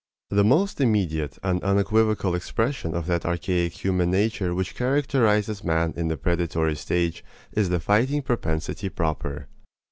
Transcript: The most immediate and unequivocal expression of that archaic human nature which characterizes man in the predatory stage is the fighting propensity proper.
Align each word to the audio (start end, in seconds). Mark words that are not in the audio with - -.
The 0.31 0.43
most 0.43 0.81
immediate 0.81 1.37
and 1.43 1.63
unequivocal 1.63 2.33
expression 2.33 2.95
of 2.95 3.05
that 3.05 3.23
archaic 3.23 3.83
human 3.85 4.09
nature 4.09 4.55
which 4.55 4.73
characterizes 4.73 5.63
man 5.63 5.93
in 5.95 6.07
the 6.07 6.17
predatory 6.17 6.75
stage 6.75 7.23
is 7.51 7.69
the 7.69 7.79
fighting 7.79 8.23
propensity 8.23 8.89
proper. 8.89 9.47